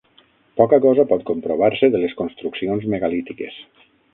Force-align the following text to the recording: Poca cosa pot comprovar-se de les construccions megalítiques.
Poca 0.61 0.79
cosa 0.85 1.03
pot 1.11 1.25
comprovar-se 1.27 1.91
de 1.97 2.01
les 2.07 2.17
construccions 2.25 2.89
megalítiques. 2.95 3.63